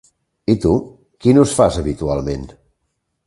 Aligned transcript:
I 0.53 0.55
tu, 0.63 0.71
quin 1.25 1.41
ús 1.43 1.53
fas 1.59 1.79
habitualment? 1.83 2.49